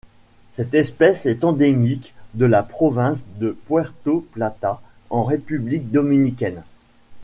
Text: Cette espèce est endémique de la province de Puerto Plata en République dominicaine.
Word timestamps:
Cette 0.49 0.73
espèce 0.73 1.27
est 1.27 1.43
endémique 1.43 2.15
de 2.33 2.47
la 2.47 2.63
province 2.63 3.23
de 3.37 3.55
Puerto 3.67 4.27
Plata 4.33 4.81
en 5.11 5.23
République 5.23 5.91
dominicaine. 5.91 6.63